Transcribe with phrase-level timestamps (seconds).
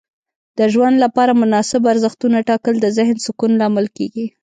[0.57, 4.25] د ژوند لپاره مناسب ارزښتونه ټاکل د ذهن سکون لامل کیږي.